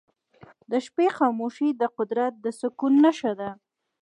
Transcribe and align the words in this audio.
د 0.71 0.73
شپې 0.85 1.07
خاموشي 1.17 1.69
د 1.81 1.83
قدرت 1.97 2.33
د 2.43 2.45
سکون 2.59 2.93
نښه 3.03 3.31
ده. 3.39 3.49